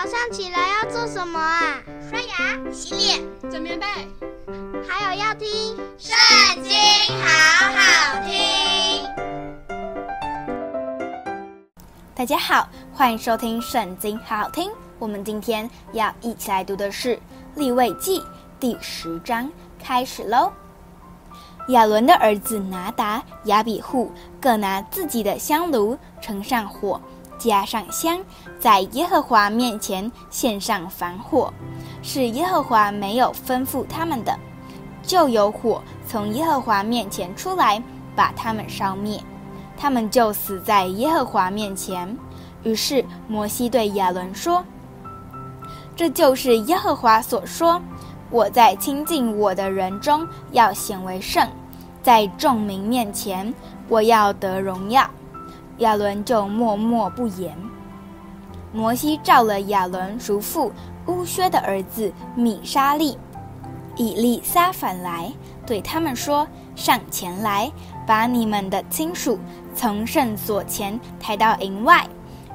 [0.00, 1.82] 早上起来要做什么啊？
[2.08, 3.84] 刷牙、洗脸、整棉被，
[4.88, 5.48] 还有要听
[5.98, 6.16] 《圣
[6.62, 6.72] 经》，
[7.20, 9.04] 好好听。
[12.14, 14.70] 大家好，欢迎收听《圣经》，好好听。
[15.00, 17.16] 我们今天要一起来读的是
[17.56, 18.20] 《利未记》
[18.60, 19.50] 第十章，
[19.82, 20.52] 开始喽。
[21.70, 27.00] 亚伦的儿子拿达、亚比户各拿自己的香炉，盛上火，
[27.38, 28.18] 加上香，
[28.58, 31.52] 在耶和华面前献上燔火，
[32.02, 34.38] 是耶和华没有吩咐他们的，
[35.02, 37.82] 就有火从耶和华面前出来，
[38.16, 39.20] 把他们烧灭，
[39.76, 42.16] 他们就死在耶和华面前。
[42.64, 44.64] 于是摩西对亚伦说
[45.94, 47.80] ：“这就是耶和华所说。”
[48.30, 51.48] 我在亲近我的人中要显为圣，
[52.02, 53.54] 在众民面前
[53.88, 55.08] 我要得荣耀。
[55.78, 57.56] 亚伦就默默不言。
[58.72, 60.72] 摩西召了亚伦叔父
[61.06, 63.16] 乌薛的儿子米沙利、
[63.96, 65.32] 以利撒反来，
[65.66, 67.72] 对他们说：“上前来，
[68.06, 69.38] 把你们的亲属
[69.74, 72.06] 从圣所前抬到营外。”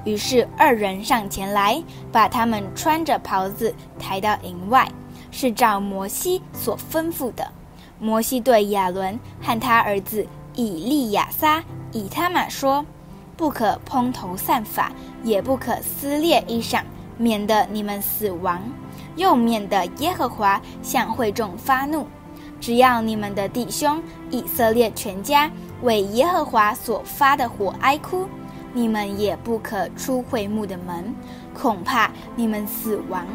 [0.06, 4.88] 于是二人上前来，把他们穿着袍子抬到营外。
[5.36, 7.52] 是照摩西所吩咐的。
[8.00, 12.86] 摩西对亚伦和他儿子以利亚撒、以他玛说
[13.36, 14.92] ：“不可蓬头散发，
[15.24, 16.82] 也不可撕裂衣裳，
[17.18, 18.62] 免得你们死亡，
[19.16, 22.08] 又免得耶和华向会众发怒。
[22.60, 28.28] 只要你们的弟兄以色列全家为耶和华所发的火哀哭，
[28.72, 31.14] 你们也不可出会幕的门，
[31.54, 33.26] 恐怕你们死亡。”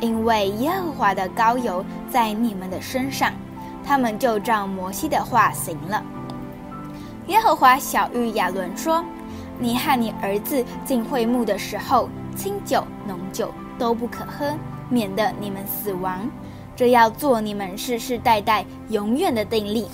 [0.00, 3.32] 因为耶和华的膏油在你们的身上，
[3.84, 6.00] 他们就照摩西的话行了。
[7.26, 9.04] 耶和华晓諭亚伦说
[9.58, 14.56] ：“你和你儿子进会幕的时候，清酒、浓酒都不可喝，
[14.88, 16.28] 免得你们死亡。
[16.76, 19.88] 这要做你们世世代代永远的定例，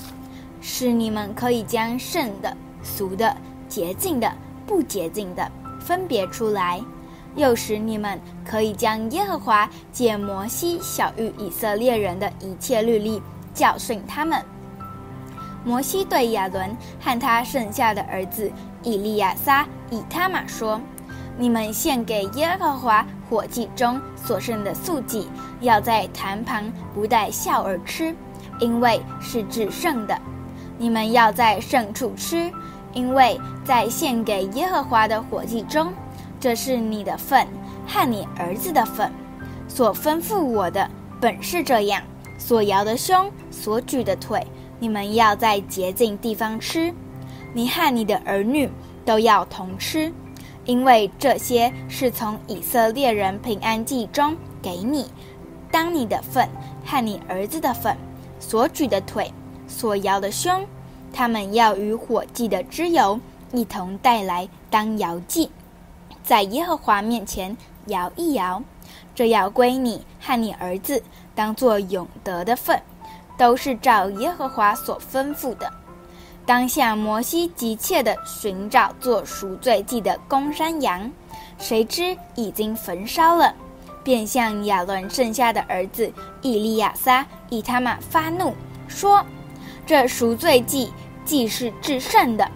[0.60, 3.34] 使你们可以将圣的、俗的、
[3.68, 4.30] 洁净的、
[4.66, 5.50] 不洁净的
[5.80, 6.80] 分别出来。”
[7.36, 13.20] 又使你们可以将耶和华借摩西晓諭以色列人的一切律例
[13.52, 14.40] 教训他们。
[15.64, 18.50] 摩西对亚伦和他剩下的儿子
[18.82, 20.80] 以利亚撒、以他玛说
[21.38, 25.26] ：“你们献给耶和华火祭中所剩的素祭，
[25.60, 28.14] 要在坛旁不带笑而吃，
[28.60, 30.16] 因为是至圣的。
[30.76, 32.52] 你们要在圣处吃，
[32.92, 35.92] 因为在献给耶和华的火祭中。”
[36.40, 37.46] 这是你的份
[37.86, 39.10] 和你儿子的份，
[39.66, 42.02] 所吩咐我的本是这样：
[42.36, 44.46] 所摇的胸，所举的腿，
[44.84, 46.92] 你们要在洁净地方吃。
[47.54, 48.68] 你和你的儿女
[49.02, 50.12] 都要同吃，
[50.66, 55.06] 因为这些是从以色列人平安祭中给你，
[55.70, 56.46] 当你的份
[56.84, 57.96] 和你儿子的份，
[58.38, 59.32] 所举的腿，
[59.66, 60.66] 所摇的胸，
[61.14, 63.18] 他们要与火祭的脂油
[63.52, 65.50] 一同带来当摇祭。
[66.22, 67.56] 在耶和华面前
[67.86, 68.62] 摇一摇，
[69.14, 71.02] 这要归你和你儿子，
[71.34, 72.82] 当作永得的份，
[73.36, 75.72] 都是照耶和华所吩咐的。
[76.46, 81.10] 当下摩西急切地寻找做赎罪祭的公山羊，
[81.58, 83.54] 谁知已经焚烧了，
[84.02, 86.12] 便向亚伦剩下的儿子
[86.42, 88.54] 以利亚撒、以他玛发怒，
[88.86, 89.24] 说
[89.86, 90.92] ：“这赎罪祭
[91.24, 92.46] 既是至圣的，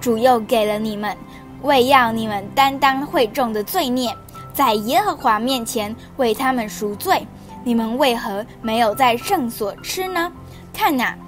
[0.00, 1.16] 主又给了你们。”
[1.62, 4.14] 为要你们担当会众的罪孽，
[4.52, 7.26] 在耶和华面前为他们赎罪，
[7.66, 10.30] 你们为何没有在圣所吃呢？
[10.72, 11.18] 看哪，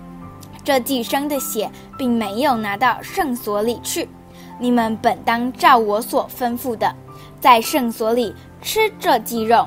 [0.62, 1.69] 这祭牲的血
[1.99, 4.09] 并没有拿到圣所里去。
[4.56, 6.94] 你们本当照我所吩咐的，
[7.41, 8.32] 在圣所里
[8.62, 9.66] 吃这鸡肉。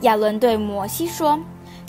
[0.00, 1.38] 亚伦对摩西说：“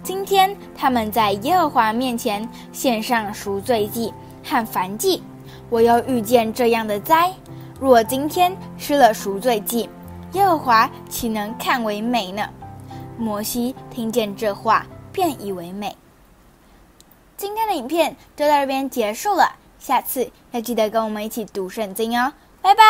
[0.04, 4.14] 今天他们在耶和华面前献上赎罪祭
[4.44, 5.24] 和燔祭，
[5.70, 7.32] 我又遇见这样的灾。”
[7.80, 9.90] 若今天吃了赎罪祭，
[10.34, 12.46] 耶和华岂能看为美呢？
[13.20, 15.96] 摩西听见这话，便以为美。
[17.36, 22.84] 今天的影片就到这边结束了，下次要记得跟我们一起读圣经哦，拜拜。